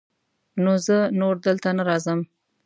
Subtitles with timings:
[0.63, 2.19] نو زه نور دلته نه راځم.